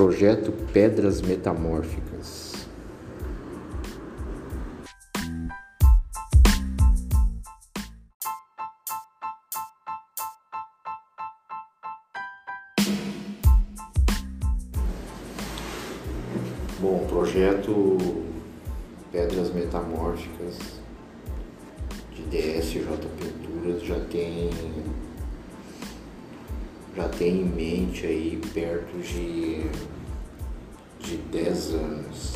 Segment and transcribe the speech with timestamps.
[0.00, 2.54] Projeto Pedras Metamórficas.
[16.80, 17.98] Bom, projeto
[19.12, 20.56] Pedras Metamórficas
[22.16, 22.86] de DSJ
[23.18, 24.48] Pinturas já tem
[26.96, 29.64] já tem em mente aí perto de,
[30.98, 32.34] de 10 anos.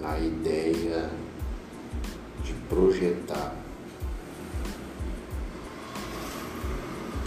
[0.00, 1.10] Na ideia
[2.44, 3.54] de projetar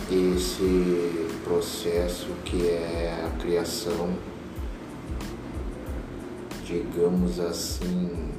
[0.10, 4.14] esse processo que é a criação,
[6.66, 8.32] digamos assim,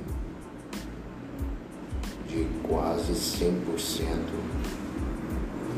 [2.29, 3.53] de quase 100%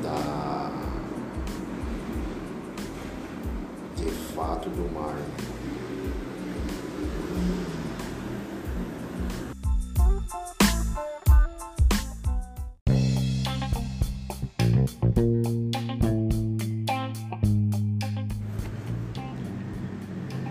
[0.05, 0.71] da
[3.97, 5.17] de fato do mar.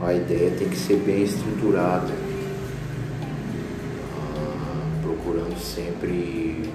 [0.01, 2.11] A ideia tem que ser bem estruturada,
[4.17, 6.71] ah, procurando sempre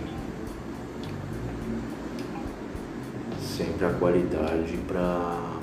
[3.58, 5.58] sempre a qualidade para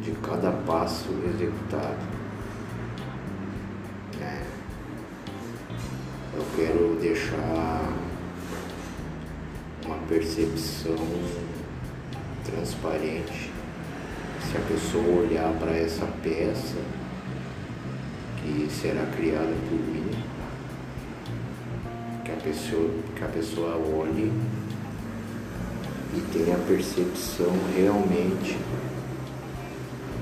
[0.00, 1.98] de cada passo executado.
[4.22, 4.42] É.
[6.36, 7.92] Eu quero deixar
[9.84, 10.94] uma percepção
[12.44, 13.50] transparente.
[14.48, 16.78] Se a pessoa olhar para essa peça
[18.40, 20.08] que será criada por mim,
[22.24, 24.32] que a pessoa, que a pessoa olhe
[26.18, 28.58] e tem a percepção realmente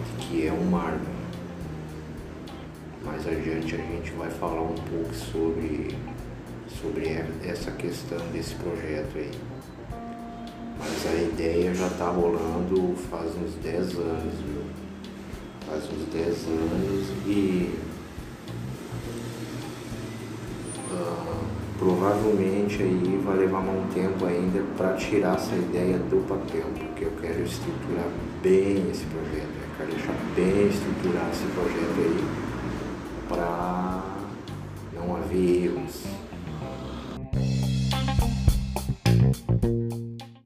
[0.04, 1.16] de que é um mármore.
[3.02, 5.96] Mais adiante a gente vai falar um pouco sobre,
[6.80, 9.30] sobre essa questão desse projeto aí.
[10.78, 14.62] Mas a ideia já está rolando faz uns 10 anos, viu?
[15.66, 17.74] Faz uns 10 anos e
[21.78, 27.12] provavelmente aí vai levar um tempo ainda para tirar essa ideia do papel, porque eu
[27.20, 28.08] quero estruturar
[28.42, 32.24] bem esse projeto, eu quero deixar bem estruturado esse projeto aí
[33.28, 34.02] para
[34.94, 36.25] não haver erros.